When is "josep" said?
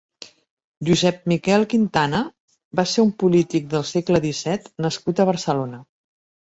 0.89-1.19